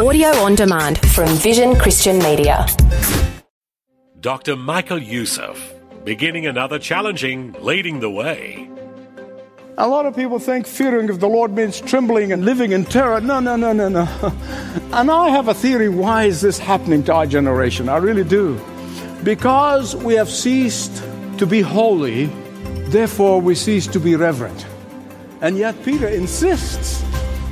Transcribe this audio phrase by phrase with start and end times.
[0.00, 2.66] Audio on demand from Vision Christian Media.
[4.18, 4.56] Dr.
[4.56, 8.70] Michael Youssef, beginning another challenging Leading the Way.
[9.76, 13.20] A lot of people think fearing of the Lord means trembling and living in terror.
[13.20, 14.08] No, no, no, no, no.
[14.94, 17.90] And I have a theory why is this happening to our generation?
[17.90, 18.58] I really do.
[19.22, 21.04] Because we have ceased
[21.36, 22.24] to be holy,
[22.88, 24.64] therefore we cease to be reverent.
[25.42, 27.04] And yet Peter insists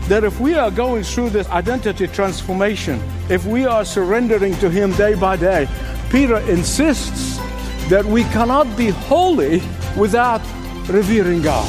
[0.09, 4.93] that if we are going through this identity transformation, if we are surrendering to Him
[4.93, 5.69] day by day,
[6.11, 7.37] Peter insists
[7.89, 9.63] that we cannot be holy
[9.97, 10.41] without
[10.89, 11.69] revering God.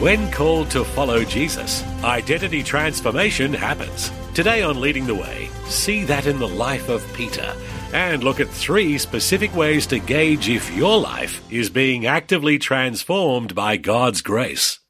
[0.00, 4.10] When called to follow Jesus, identity transformation happens.
[4.34, 7.54] Today on Leading the Way, see that in the life of Peter
[7.92, 13.54] and look at three specific ways to gauge if your life is being actively transformed
[13.54, 14.81] by God's grace.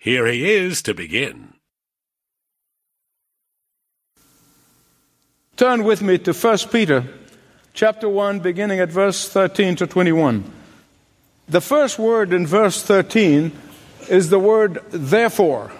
[0.00, 1.52] Here he is to begin.
[5.56, 7.04] Turn with me to 1 Peter
[7.74, 10.50] chapter 1 beginning at verse 13 to 21.
[11.50, 13.52] The first word in verse 13
[14.08, 15.70] is the word therefore.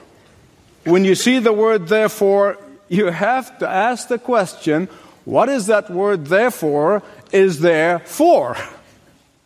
[0.84, 2.58] When you see the word therefore,
[2.90, 4.88] you have to ask the question,
[5.24, 8.58] what is that word therefore is there for?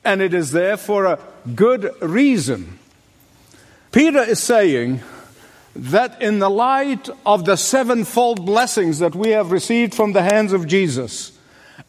[0.04, 1.20] And it is there for a
[1.54, 2.80] good reason.
[3.94, 5.00] Peter is saying
[5.76, 10.52] that in the light of the sevenfold blessings that we have received from the hands
[10.52, 11.30] of Jesus,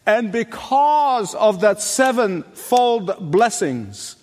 [0.06, 4.18] and because of that sevenfold blessings,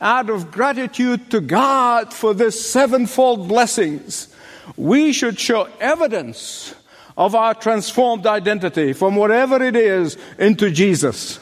[0.00, 4.34] out of gratitude to God for this sevenfold blessings,
[4.78, 6.74] we should show evidence
[7.14, 11.40] of our transformed identity from whatever it is into Jesus.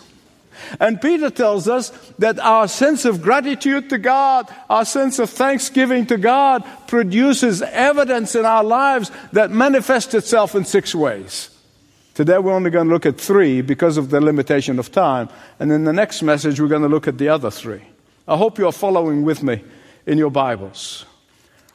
[0.79, 6.07] And Peter tells us that our sense of gratitude to God, our sense of thanksgiving
[6.07, 11.51] to God, produces evidence in our lives that manifests itself in six ways.
[12.15, 15.29] Today we're only going to look at three because of the limitation of time.
[15.61, 17.83] And in the next message, we're going to look at the other three.
[18.27, 19.63] I hope you're following with me
[20.07, 21.05] in your Bibles.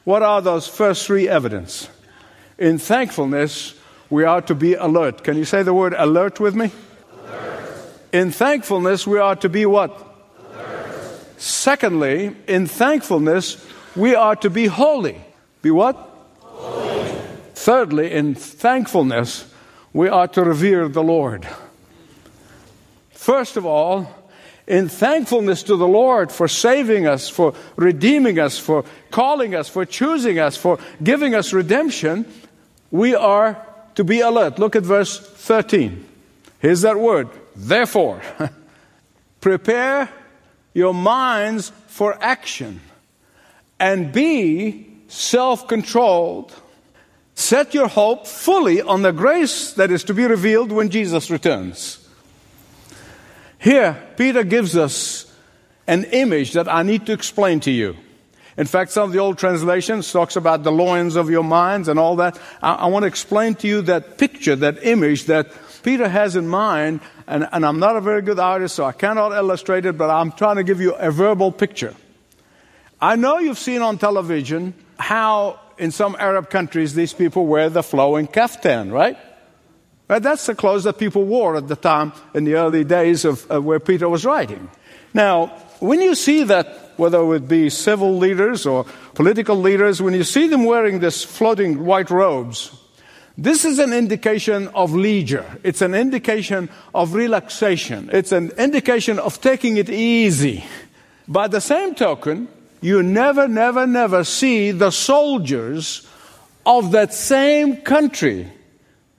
[0.04, 1.88] What are those first three evidence?
[2.58, 3.74] In thankfulness,
[4.10, 5.22] we are to be alert.
[5.24, 6.70] Can you say the word alert with me?
[8.12, 9.90] In thankfulness, we are to be what?
[10.54, 11.40] Alert.
[11.40, 15.18] Secondly, in thankfulness, we are to be holy.
[15.62, 15.96] Be what?
[16.40, 17.10] Holy.
[17.54, 19.50] Thirdly, in thankfulness,
[19.94, 21.48] we are to revere the Lord.
[23.12, 24.08] First of all,
[24.66, 29.86] in thankfulness to the Lord for saving us, for redeeming us, for calling us, for
[29.86, 32.26] choosing us, for giving us redemption,
[32.90, 34.58] we are to be alert.
[34.58, 36.06] Look at verse 13.
[36.60, 38.22] Here's that word Therefore,
[39.40, 40.08] prepare
[40.74, 42.80] your minds for action
[43.78, 46.54] and be self controlled.
[47.34, 51.98] Set your hope fully on the grace that is to be revealed when Jesus returns.
[53.58, 55.32] Here, Peter gives us
[55.86, 57.96] an image that I need to explain to you.
[58.56, 61.98] In fact, some of the old translations talks about the loins of your minds and
[61.98, 62.38] all that.
[62.62, 65.52] I, I want to explain to you that picture, that image that
[65.82, 69.32] Peter has in mind, and, and I'm not a very good artist, so I cannot
[69.32, 71.94] illustrate it, but I'm trying to give you a verbal picture.
[73.00, 77.82] I know you've seen on television how in some Arab countries these people wear the
[77.82, 79.16] flowing kaftan, right?
[80.08, 80.22] right?
[80.22, 83.60] That's the clothes that people wore at the time in the early days of uh,
[83.60, 84.70] where Peter was writing.
[85.12, 85.46] Now,
[85.80, 90.46] when you see that, whether it be civil leaders or political leaders, when you see
[90.46, 92.70] them wearing this floating white robes,
[93.42, 95.58] this is an indication of leisure.
[95.64, 98.08] It's an indication of relaxation.
[98.12, 100.62] It's an indication of taking it easy.
[101.26, 102.46] By the same token,
[102.80, 106.08] you never, never, never see the soldiers
[106.64, 108.46] of that same country.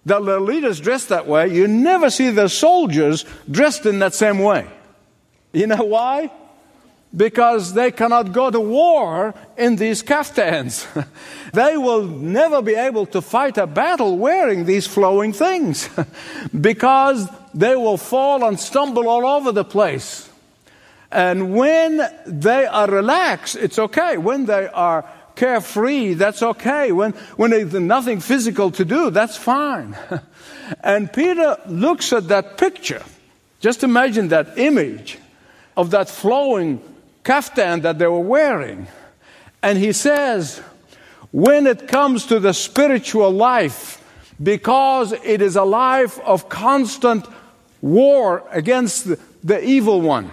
[0.06, 1.53] That the leaders dressed that way.
[1.53, 4.69] You never see the soldiers dressed in that same way.
[5.51, 6.31] You know why?
[7.16, 10.88] Because they cannot go to war in these kaftans.
[11.53, 15.89] they will never be able to fight a battle wearing these flowing things
[16.62, 20.30] because they will fall and stumble all over the place.
[21.12, 24.18] And when they are relaxed, it's okay.
[24.18, 26.92] When they are carefree, that's okay.
[26.92, 29.95] When, when there's nothing physical to do, that's fine.
[30.83, 33.04] and Peter looks at that picture.
[33.60, 35.19] Just imagine that image
[35.77, 36.81] of that flowing
[37.24, 38.88] kaftan that they were wearing.
[39.62, 40.62] And he says,
[41.31, 44.00] when it comes to the spiritual life,
[44.42, 47.25] because it is a life of constant
[47.81, 50.31] war against the, the evil one,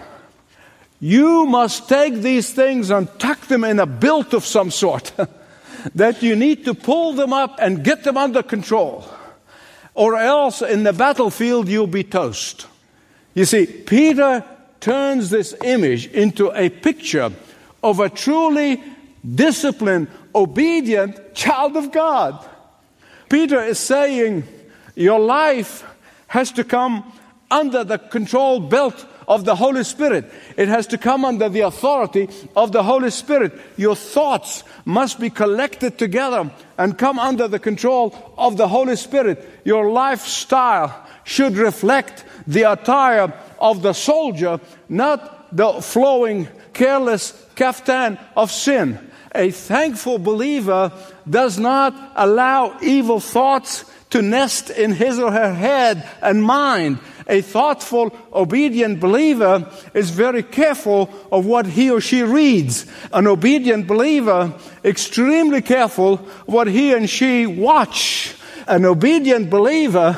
[0.99, 5.11] you must take these things and tuck them in a belt of some sort.
[5.95, 9.05] that you need to pull them up and get them under control,
[9.93, 12.67] or else in the battlefield you'll be toast.
[13.33, 14.43] You see, Peter
[14.81, 17.31] turns this image into a picture
[17.83, 18.83] of a truly
[19.23, 22.43] disciplined, obedient child of God.
[23.29, 24.43] Peter is saying,
[24.95, 25.85] Your life
[26.27, 27.11] has to come
[27.49, 30.25] under the control belt of the Holy Spirit.
[30.57, 33.53] It has to come under the authority of the Holy Spirit.
[33.77, 39.47] Your thoughts must be collected together and come under the control of the Holy Spirit.
[39.63, 44.59] Your lifestyle should reflect the attire of the soldier,
[44.89, 48.99] not the flowing, careless kaftan of sin.
[49.33, 50.91] A thankful believer
[51.29, 56.99] does not allow evil thoughts to nest in his or her head and mind.
[57.27, 62.85] A thoughtful, obedient believer is very careful of what he or she reads.
[63.13, 64.53] An obedient believer,
[64.83, 68.35] extremely careful what he and she watch.
[68.67, 70.17] An obedient believer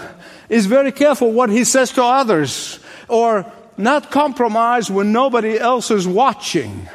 [0.50, 6.08] is very careful what he says to others or not compromise when nobody else is
[6.08, 6.88] watching.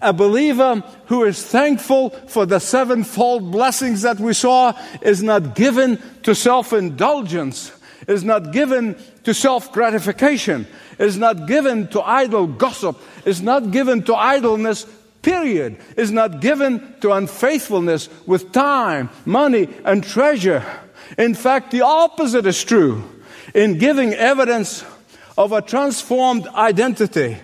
[0.00, 6.02] A believer who is thankful for the sevenfold blessings that we saw is not given
[6.24, 7.72] to self indulgence,
[8.08, 10.66] is not given to self gratification,
[10.98, 14.86] is not given to idle gossip, is not given to idleness,
[15.22, 20.64] period, is not given to unfaithfulness with time, money, and treasure.
[21.16, 23.04] In fact, the opposite is true.
[23.54, 24.84] In giving evidence
[25.36, 27.36] of a transformed identity,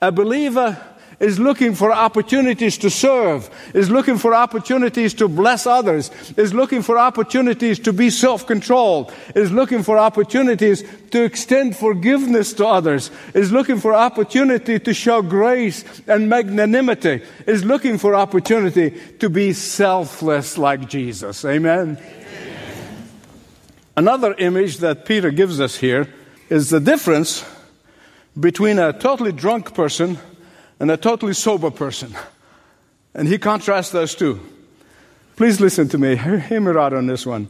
[0.00, 0.76] a believer
[1.22, 6.82] is looking for opportunities to serve, is looking for opportunities to bless others, is looking
[6.82, 10.82] for opportunities to be self controlled, is looking for opportunities
[11.12, 17.64] to extend forgiveness to others, is looking for opportunity to show grace and magnanimity, is
[17.64, 18.90] looking for opportunity
[19.20, 21.44] to be selfless like Jesus.
[21.44, 21.98] Amen.
[22.00, 23.08] Amen.
[23.96, 26.08] Another image that Peter gives us here
[26.52, 27.46] is the difference
[28.38, 30.18] between a totally drunk person
[30.78, 32.14] and a totally sober person.
[33.14, 34.38] And he contrasts those two.
[35.36, 36.14] Please listen to me.
[36.14, 37.48] Hear me right on this one.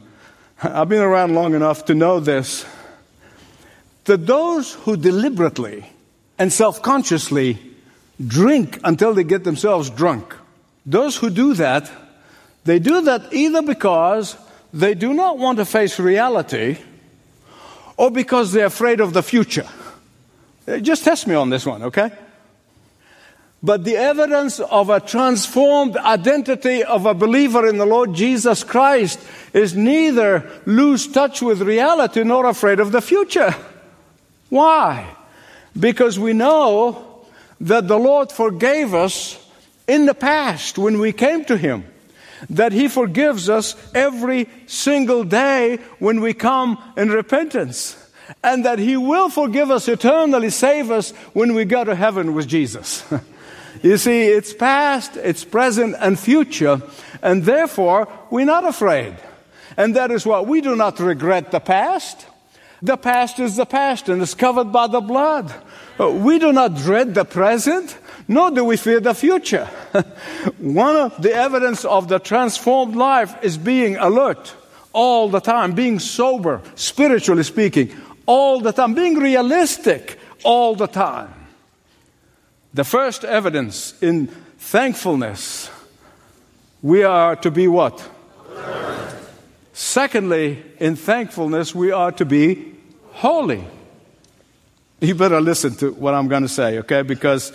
[0.63, 2.65] I've been around long enough to know this
[4.05, 5.85] that those who deliberately
[6.39, 7.59] and self consciously
[8.25, 10.33] drink until they get themselves drunk,
[10.87, 11.91] those who do that,
[12.63, 14.37] they do that either because
[14.73, 16.79] they do not want to face reality
[17.97, 19.67] or because they're afraid of the future.
[20.67, 22.11] Uh, just test me on this one, okay?
[23.63, 29.21] But the evidence of a transformed identity of a believer in the Lord Jesus Christ
[29.53, 33.55] is neither lose touch with reality nor afraid of the future.
[34.49, 35.07] Why?
[35.79, 37.25] Because we know
[37.61, 39.39] that the Lord forgave us
[39.87, 41.85] in the past when we came to Him.
[42.51, 47.97] That He forgives us every single day when we come in repentance.
[48.43, 52.49] And that He will forgive us eternally, save us when we go to heaven with
[52.49, 53.05] Jesus.
[53.83, 56.83] You see, it's past, it's present, and future,
[57.23, 59.17] and therefore we're not afraid.
[59.77, 62.27] And that is what we do not regret the past.
[62.83, 65.55] The past is the past and is covered by the blood.
[66.01, 67.97] Uh, we do not dread the present,
[68.27, 69.67] nor do we fear the future.
[70.59, 74.57] One of the evidence of the transformed life is being alert
[74.93, 77.95] all the time, being sober, spiritually speaking,
[78.27, 81.33] all the time, being realistic all the time.
[82.75, 84.27] The first evidence in
[84.59, 85.71] thankfulness,
[86.83, 88.09] we are to be what?
[89.73, 92.72] Secondly, in thankfulness, we are to be
[93.13, 93.65] holy.
[95.01, 97.03] You better listen to what I'm going to say, okay?
[97.03, 97.53] Because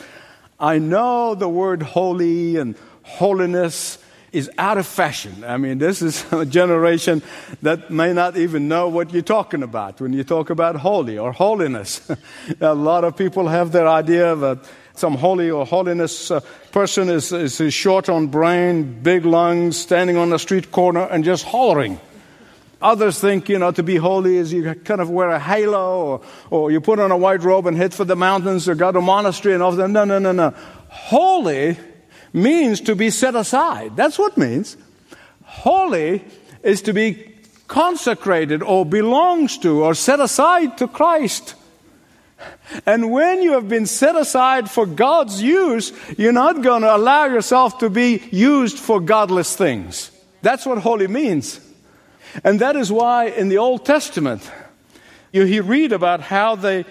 [0.59, 3.97] I know the word holy and holiness
[4.33, 5.43] is out of fashion.
[5.45, 7.21] I mean, this is a generation
[7.61, 11.31] that may not even know what you're talking about when you talk about holy or
[11.31, 12.09] holiness.
[12.61, 14.59] a lot of people have their idea a
[14.97, 16.39] some holy or holiness uh,
[16.71, 21.45] person is, is, short on brain, big lungs, standing on the street corner and just
[21.45, 21.99] hollering.
[22.81, 26.22] Others think, you know, to be holy is you kind of wear a halo or,
[26.51, 29.00] or you put on a white robe and head for the mountains or go to
[29.00, 29.89] a monastery and all of that.
[29.89, 30.53] No, no, no, no.
[30.89, 31.77] Holy
[32.34, 33.96] means to be set aside.
[33.96, 34.77] That's what means.
[35.43, 36.24] Holy
[36.62, 37.34] is to be
[37.67, 41.55] consecrated or belongs to or set aside to Christ.
[42.86, 47.25] And when you have been set aside for God's use, you're not going to allow
[47.25, 50.12] yourself to be used for godless things.
[50.43, 51.60] That's what holy means.
[52.43, 54.50] And that is why in the Old Testament,
[55.31, 56.86] you read about how they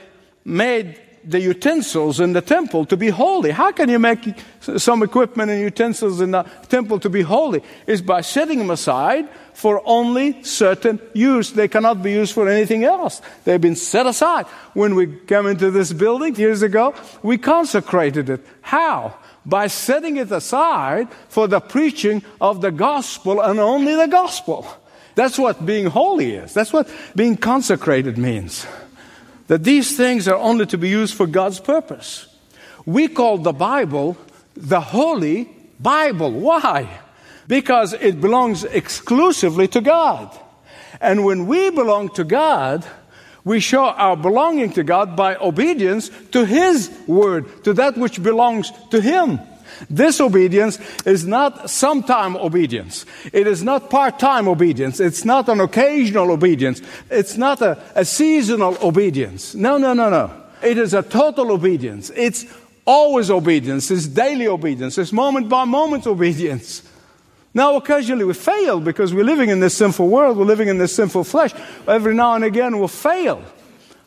[0.44, 3.50] made the utensils in the temple to be holy.
[3.50, 7.62] How can you make some equipment and utensils in the temple to be holy?
[7.86, 11.50] Is by setting them aside for only certain use.
[11.50, 13.20] They cannot be used for anything else.
[13.44, 14.46] They've been set aside.
[14.74, 18.46] When we came into this building years ago, we consecrated it.
[18.60, 19.16] How?
[19.44, 24.66] By setting it aside for the preaching of the gospel and only the gospel.
[25.16, 26.54] That's what being holy is.
[26.54, 28.66] That's what being consecrated means
[29.48, 32.26] that these things are only to be used for God's purpose.
[32.84, 34.16] We call the Bible
[34.56, 36.32] the Holy Bible.
[36.32, 36.88] Why?
[37.46, 40.36] Because it belongs exclusively to God.
[41.00, 42.84] And when we belong to God,
[43.44, 48.72] we show our belonging to God by obedience to His word, to that which belongs
[48.90, 49.38] to Him.
[49.88, 53.06] This obedience is not sometime obedience.
[53.32, 55.00] It is not part time obedience.
[55.00, 56.82] It's not an occasional obedience.
[57.10, 59.54] It's not a, a seasonal obedience.
[59.54, 60.30] No, no, no, no.
[60.62, 62.10] It is a total obedience.
[62.14, 62.46] It's
[62.84, 63.90] always obedience.
[63.90, 64.98] It's daily obedience.
[64.98, 66.82] It's moment by moment obedience.
[67.52, 70.36] Now, occasionally we fail because we're living in this sinful world.
[70.36, 71.52] We're living in this sinful flesh.
[71.88, 73.42] Every now and again we'll fail.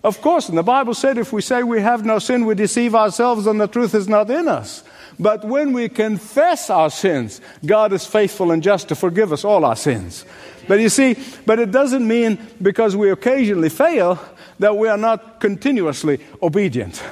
[0.03, 2.95] Of course, and the Bible said if we say we have no sin, we deceive
[2.95, 4.83] ourselves and the truth is not in us.
[5.19, 9.65] But when we confess our sins, God is faithful and just to forgive us all
[9.65, 10.25] our sins.
[10.67, 14.17] But you see, but it doesn't mean because we occasionally fail
[14.59, 17.03] that we are not continuously obedient.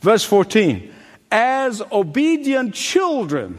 [0.00, 0.92] Verse 14
[1.30, 3.58] As obedient children,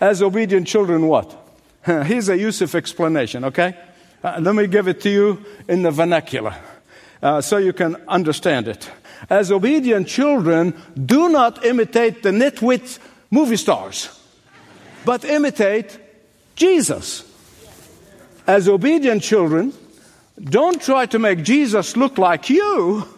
[0.00, 1.36] as obedient children, what?
[1.84, 3.76] Here's a Youssef explanation, okay?
[4.22, 6.54] Uh, let me give it to you in the vernacular
[7.22, 8.90] uh, so you can understand it
[9.30, 12.98] as obedient children, do not imitate the nitwit
[13.30, 14.08] movie stars,
[15.04, 15.98] but imitate
[16.56, 17.30] Jesus.
[18.46, 19.72] As obedient children,
[20.42, 23.08] don't try to make Jesus look like you.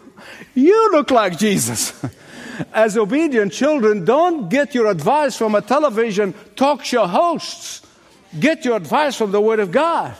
[0.55, 1.93] You look like Jesus.
[2.73, 7.85] As obedient children, don't get your advice from a television talk show hosts.
[8.39, 10.15] Get your advice from the Word of God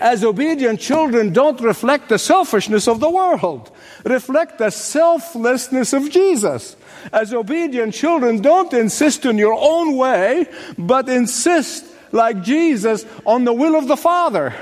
[0.00, 3.70] as obedient children, don't reflect the selfishness of the world.
[4.04, 6.76] Reflect the selflessness of Jesus.
[7.12, 13.52] As obedient children, don't insist on your own way, but insist like Jesus on the
[13.52, 14.54] will of the Father.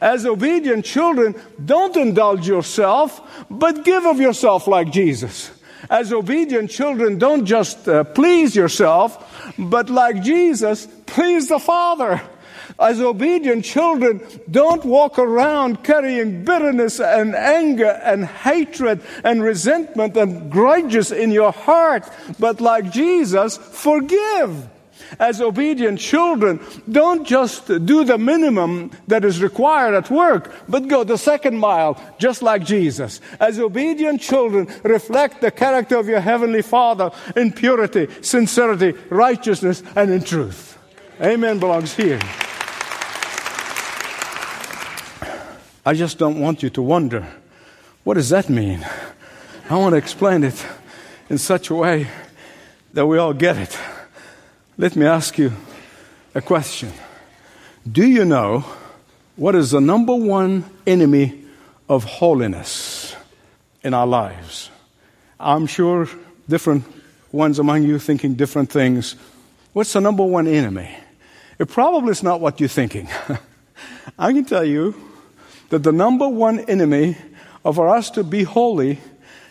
[0.00, 1.34] As obedient children,
[1.64, 5.50] don't indulge yourself, but give of yourself like Jesus.
[5.90, 12.22] As obedient children, don't just uh, please yourself, but like Jesus, please the Father.
[12.78, 20.50] As obedient children, don't walk around carrying bitterness and anger and hatred and resentment and
[20.50, 24.68] grudges in your heart, but like Jesus, forgive.
[25.18, 31.04] As obedient children, don't just do the minimum that is required at work, but go
[31.04, 33.20] the second mile, just like Jesus.
[33.38, 40.10] As obedient children, reflect the character of your Heavenly Father in purity, sincerity, righteousness, and
[40.10, 40.78] in truth.
[41.20, 42.20] Amen belongs here.
[45.86, 47.26] I just don't want you to wonder
[48.04, 48.86] what does that mean?
[49.68, 50.66] I want to explain it
[51.30, 52.06] in such a way
[52.92, 53.78] that we all get it.
[54.76, 55.52] Let me ask you
[56.34, 56.92] a question.
[57.90, 58.64] Do you know
[59.36, 61.44] what is the number one enemy
[61.88, 63.16] of holiness
[63.82, 64.70] in our lives?
[65.38, 66.08] I'm sure
[66.48, 66.84] different
[67.32, 69.16] ones among you thinking different things.
[69.72, 70.94] What's the number one enemy?
[71.58, 73.08] It probably is not what you're thinking.
[74.18, 74.94] I can tell you
[75.74, 77.16] that the number one enemy
[77.64, 79.00] of us to be holy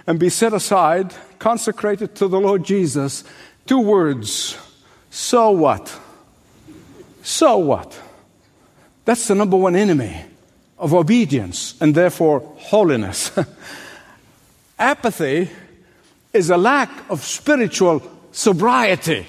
[0.08, 3.26] and be set aside, consecrated to the Lord Jesus,
[3.66, 4.58] two words
[5.10, 6.00] so what?
[7.24, 8.00] So what?
[9.04, 10.24] That's the number one enemy
[10.80, 13.30] of obedience and therefore holiness.
[14.80, 15.50] Apathy
[16.32, 18.02] is a lack of spiritual
[18.32, 19.26] sobriety.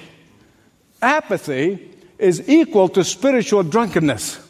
[1.01, 4.44] Apathy is equal to spiritual drunkenness.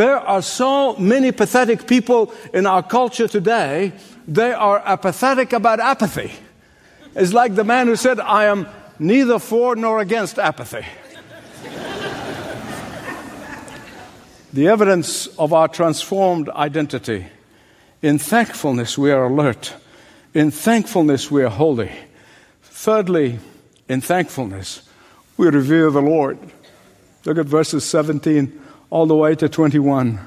[0.00, 3.92] There are so many pathetic people in our culture today,
[4.26, 6.32] they are apathetic about apathy.
[7.14, 8.66] It's like the man who said, I am
[8.98, 10.86] neither for nor against apathy.
[14.54, 17.26] the evidence of our transformed identity.
[18.00, 19.74] In thankfulness, we are alert.
[20.32, 21.92] In thankfulness, we are holy.
[22.62, 23.38] Thirdly,
[23.86, 24.88] in thankfulness,
[25.36, 26.38] we revere the Lord.
[27.26, 28.60] Look at verses 17
[28.90, 30.20] all the way to 21.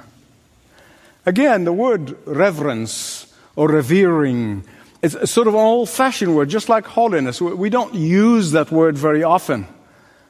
[1.26, 4.64] Again, the word reverence or revering
[5.02, 7.40] is sort of an old fashioned word, just like holiness.
[7.42, 9.68] We don't use that word very often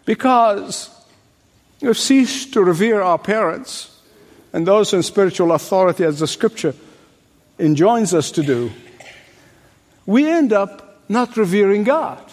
[0.06, 0.90] because
[1.82, 3.90] we've ceased to revere our parents
[4.52, 6.76] and those in spiritual authority, as the scripture
[7.58, 8.72] enjoins us to do.
[10.06, 12.24] We end up not revering God.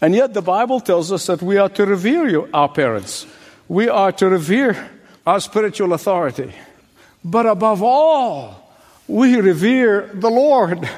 [0.00, 3.26] And yet, the Bible tells us that we are to revere our parents,
[3.68, 4.90] we are to revere
[5.26, 6.52] our spiritual authority.
[7.24, 8.72] But above all,
[9.06, 10.88] we revere the Lord.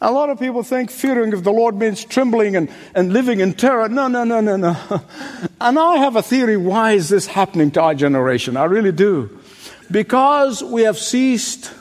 [0.00, 3.54] A lot of people think fearing of the Lord means trembling and, and living in
[3.54, 3.88] terror.
[3.88, 4.76] No, no, no, no, no.
[5.60, 8.56] And I have a theory why is this happening to our generation?
[8.56, 9.38] I really do.
[9.90, 11.72] Because we have ceased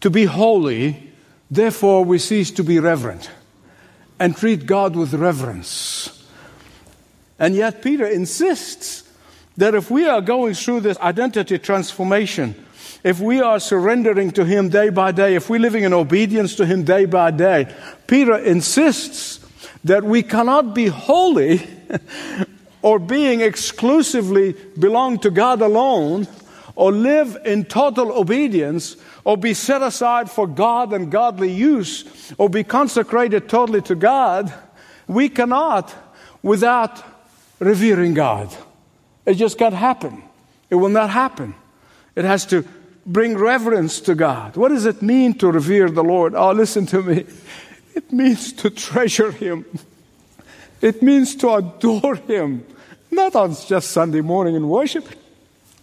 [0.00, 1.12] to be holy,
[1.50, 3.30] therefore we cease to be reverent
[4.18, 6.24] and treat God with reverence.
[7.38, 9.05] And yet, Peter insists
[9.56, 12.54] that if we are going through this identity transformation,
[13.02, 16.66] if we are surrendering to Him day by day, if we're living in obedience to
[16.66, 17.72] Him day by day,
[18.06, 19.40] Peter insists
[19.84, 21.66] that we cannot be holy
[22.82, 26.26] or being exclusively belong to God alone
[26.74, 32.50] or live in total obedience or be set aside for God and godly use or
[32.50, 34.52] be consecrated totally to God,
[35.06, 35.94] we cannot
[36.42, 37.02] without
[37.58, 38.54] revering God.
[39.26, 40.22] It just can't happen.
[40.70, 41.54] It will not happen.
[42.14, 42.64] It has to
[43.04, 44.56] bring reverence to God.
[44.56, 46.34] What does it mean to revere the Lord?
[46.34, 47.26] Oh, listen to me.
[47.94, 49.64] It means to treasure Him.
[50.80, 52.64] It means to adore Him.
[53.10, 55.08] Not on just Sunday morning in worship,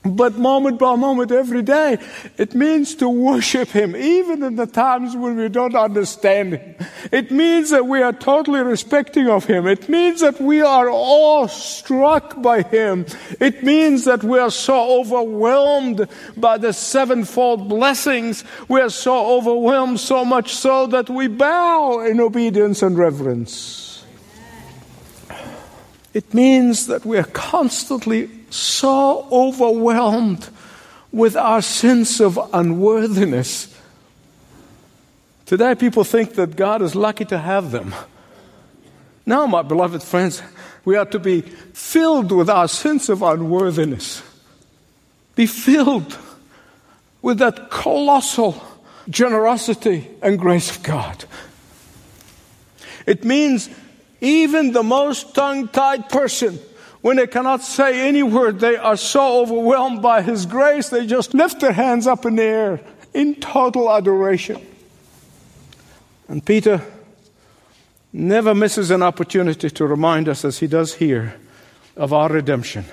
[0.06, 1.98] but moment by moment, every day,
[2.38, 6.76] it means to worship Him, even in the times when we don't understand Him.
[7.12, 9.66] It means that we are totally respecting of Him.
[9.66, 13.06] It means that we are all struck by Him.
[13.40, 18.44] It means that we are so overwhelmed by the sevenfold blessings.
[18.68, 24.04] We are so overwhelmed, so much so that we bow in obedience and reverence.
[26.14, 30.48] It means that we are constantly so overwhelmed
[31.12, 33.76] with our sense of unworthiness.
[35.46, 37.96] Today, people think that God is lucky to have them.
[39.26, 40.44] Now, my beloved friends,
[40.86, 44.22] we are to be filled with our sense of unworthiness.
[45.36, 46.18] Be filled
[47.24, 48.62] with that colossal
[49.10, 51.26] generosity and grace of God.
[53.08, 53.70] It means
[54.22, 56.60] even the most tongue tied person
[57.04, 61.34] when they cannot say any word, they are so overwhelmed by His grace, they just
[61.34, 62.80] lift their hands up in the air
[63.14, 64.66] in total adoration.
[66.30, 66.82] And Peter
[68.14, 71.36] never misses an opportunity to remind us, as he does here,
[71.98, 72.86] of our redemption.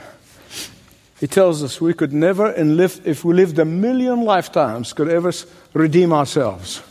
[1.20, 5.33] He tells us we could never, if we lived a million lifetimes, could ever
[5.73, 6.83] redeem ourselves.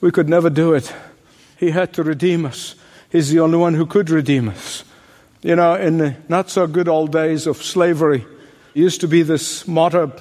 [0.00, 0.94] We could never do it.
[1.56, 2.76] He had to redeem us.
[3.10, 4.84] He's the only one who could redeem us.
[5.42, 8.24] You know, in the not so good old days of slavery,
[8.74, 10.12] used to be this motto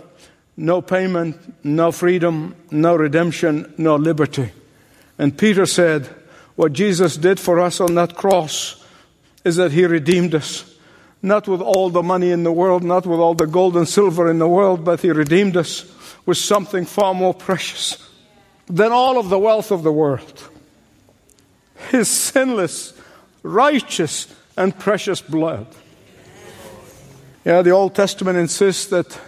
[0.57, 4.51] no payment, no freedom, no redemption, no liberty.
[5.17, 6.07] And Peter said,
[6.55, 8.83] What Jesus did for us on that cross
[9.43, 10.65] is that he redeemed us.
[11.21, 14.29] Not with all the money in the world, not with all the gold and silver
[14.29, 15.91] in the world, but he redeemed us
[16.25, 17.97] with something far more precious
[18.67, 20.49] than all of the wealth of the world.
[21.89, 22.93] His sinless,
[23.43, 25.67] righteous, and precious blood.
[27.43, 29.19] Yeah, the Old Testament insists that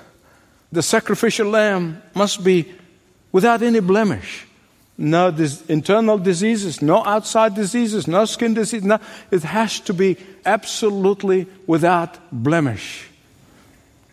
[0.72, 2.72] the sacrificial lamb must be
[3.32, 4.46] without any blemish.
[4.98, 8.84] No dis- internal diseases, no outside diseases, no skin disease.
[8.84, 9.00] No,
[9.32, 13.08] it has to be absolutely without blemish.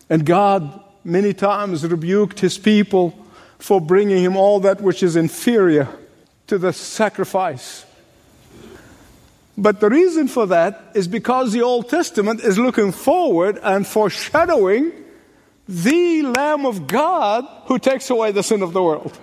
[0.08, 3.14] And God many times rebuked his people
[3.58, 5.88] for bringing him all that which is inferior
[6.46, 7.84] to the sacrifice
[9.60, 14.90] but the reason for that is because the Old Testament is looking forward and foreshadowing
[15.68, 19.18] the Lamb of God who takes away the sin of the world.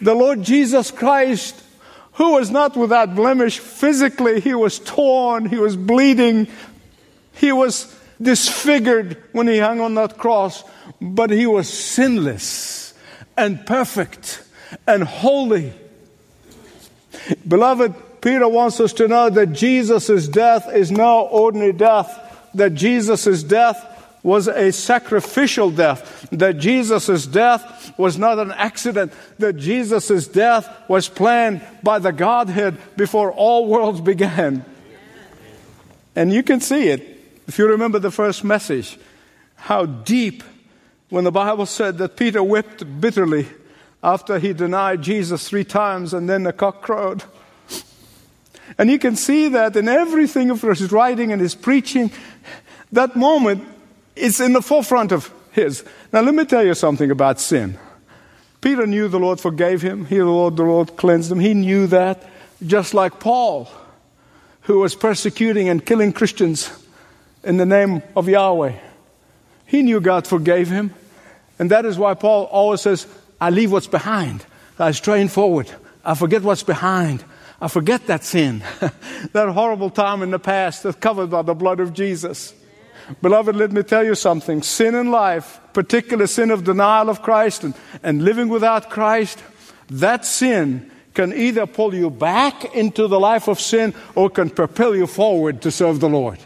[0.00, 1.62] The Lord Jesus Christ,
[2.14, 6.48] who was not without blemish physically, he was torn, he was bleeding,
[7.34, 10.64] he was disfigured when he hung on that cross,
[11.00, 12.94] but he was sinless
[13.36, 14.42] and perfect
[14.88, 15.72] and holy.
[17.46, 17.94] Beloved,
[18.24, 23.90] Peter wants us to know that Jesus' death is no ordinary death, that Jesus' death
[24.22, 31.06] was a sacrificial death, that Jesus' death was not an accident, that Jesus' death was
[31.06, 34.64] planned by the Godhead before all worlds began.
[36.16, 37.06] And you can see it
[37.46, 38.98] if you remember the first message,
[39.54, 40.42] how deep
[41.10, 43.48] when the Bible said that Peter wept bitterly
[44.02, 47.22] after he denied Jesus three times and then the cock crowed.
[48.78, 52.10] And you can see that in everything of his writing and his preaching.
[52.92, 53.66] That moment
[54.16, 55.84] is in the forefront of his.
[56.12, 57.78] Now, let me tell you something about sin.
[58.60, 60.06] Peter knew the Lord forgave him.
[60.06, 61.38] He, the Lord, the Lord cleansed him.
[61.38, 62.24] He knew that.
[62.66, 63.68] just like Paul,
[64.62, 66.70] who was persecuting and killing Christians
[67.42, 68.74] in the name of Yahweh.
[69.66, 70.94] He knew God forgave him.
[71.58, 73.06] And that is why Paul always says,
[73.40, 74.44] I leave what's behind.
[74.78, 75.70] I strain forward.
[76.04, 77.24] I forget what's behind.
[77.60, 78.62] I forget that sin,
[79.32, 82.54] that horrible time in the past that's covered by the blood of Jesus.
[83.20, 84.62] Beloved, let me tell you something.
[84.62, 89.42] Sin in life, particular sin of denial of Christ and, and living without Christ,
[89.90, 94.96] that sin can either pull you back into the life of sin or can propel
[94.96, 96.38] you forward to serve the Lord.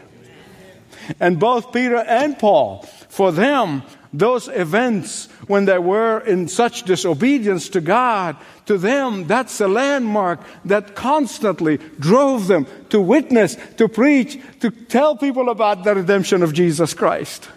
[1.19, 7.69] And both Peter and Paul, for them, those events when they were in such disobedience
[7.69, 14.39] to God, to them, that's a landmark that constantly drove them to witness, to preach,
[14.61, 17.49] to tell people about the redemption of Jesus Christ.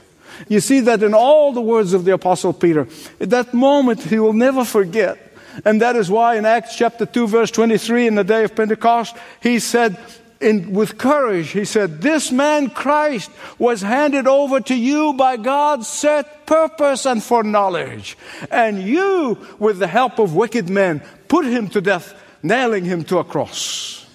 [0.48, 2.86] You see that in all the words of the Apostle Peter.
[3.20, 5.18] At that moment, he will never forget.
[5.64, 9.16] And that is why in Acts chapter 2, verse 23, in the day of Pentecost,
[9.40, 9.96] he said,
[10.42, 15.88] in, with courage, he said, This man Christ was handed over to you by God's
[15.88, 18.18] set purpose and foreknowledge.
[18.50, 23.18] And you, with the help of wicked men, put him to death, nailing him to
[23.18, 24.06] a cross.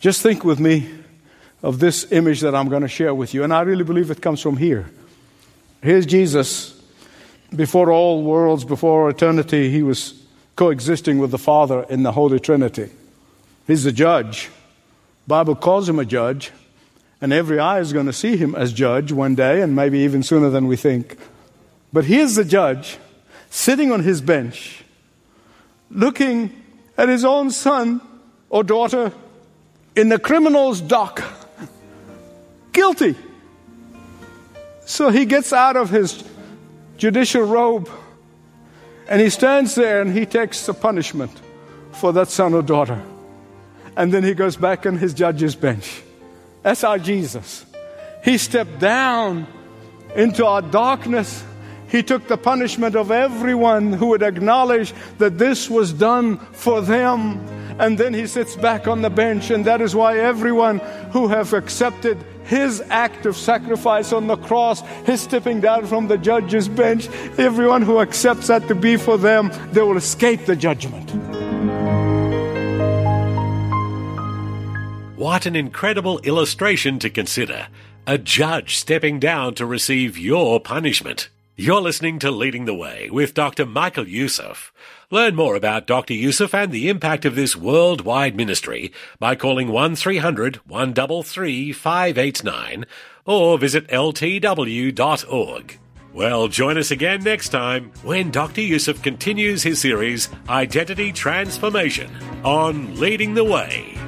[0.00, 0.90] Just think with me
[1.62, 3.44] of this image that I'm going to share with you.
[3.44, 4.90] And I really believe it comes from here.
[5.82, 6.78] Here's Jesus.
[7.54, 10.22] Before all worlds, before eternity, he was
[10.56, 12.90] coexisting with the Father in the Holy Trinity.
[13.66, 14.50] He's the judge.
[15.26, 16.50] Bible calls him a judge,
[17.20, 20.22] and every eye is going to see him as judge one day, and maybe even
[20.22, 21.18] sooner than we think.
[21.92, 22.98] But here's the judge
[23.50, 24.84] sitting on his bench,
[25.90, 26.52] looking
[26.96, 28.00] at his own son
[28.48, 29.12] or daughter
[29.96, 31.22] in the criminal's dock,
[32.72, 33.16] guilty.
[34.86, 36.24] So he gets out of his
[36.96, 37.88] judicial robe
[39.08, 41.32] and he stands there and he takes the punishment
[41.92, 43.02] for that son or daughter
[44.00, 46.00] and then he goes back on his judge's bench.
[46.62, 47.66] That's our Jesus.
[48.24, 49.46] He stepped down
[50.16, 51.44] into our darkness.
[51.86, 57.46] He took the punishment of everyone who would acknowledge that this was done for them.
[57.78, 60.78] And then he sits back on the bench, and that is why everyone
[61.12, 66.16] who have accepted his act of sacrifice on the cross, his stepping down from the
[66.16, 71.49] judge's bench, everyone who accepts that to be for them, they will escape the judgment.
[75.20, 77.68] What an incredible illustration to consider.
[78.06, 81.28] A judge stepping down to receive your punishment.
[81.56, 83.66] You're listening to Leading the Way with Dr.
[83.66, 84.72] Michael Youssef.
[85.10, 86.14] Learn more about Dr.
[86.14, 92.86] Youssef and the impact of this worldwide ministry by calling 1300 133 589
[93.26, 95.78] or visit ltw.org.
[96.14, 98.62] Well, join us again next time when Dr.
[98.62, 102.10] Youssef continues his series Identity Transformation
[102.42, 103.98] on Leading the Way.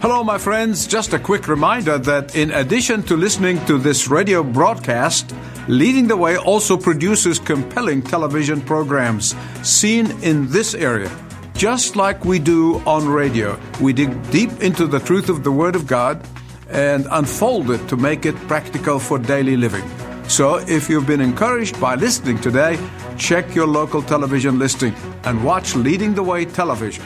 [0.00, 0.86] Hello, my friends.
[0.86, 5.34] Just a quick reminder that in addition to listening to this radio broadcast,
[5.68, 11.14] Leading the Way also produces compelling television programs seen in this area.
[11.52, 15.76] Just like we do on radio, we dig deep into the truth of the Word
[15.76, 16.26] of God
[16.70, 19.84] and unfold it to make it practical for daily living.
[20.28, 22.78] So, if you've been encouraged by listening today,
[23.18, 27.04] check your local television listing and watch Leading the Way television.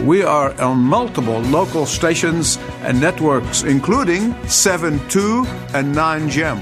[0.00, 6.60] We are on multiple local stations and networks, including 7 2 and 9 Gem.